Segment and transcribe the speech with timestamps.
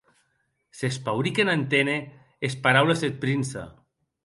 [0.77, 1.97] S’espauric en enténer
[2.51, 3.63] es paraules deth prince.